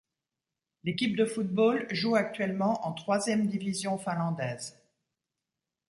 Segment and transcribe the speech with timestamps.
[0.83, 4.81] L'équipe de football joue actuellement en troisième division finlandaise.